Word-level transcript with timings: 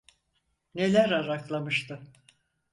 Neler 0.75 1.09
araklamıştı. 1.11 1.99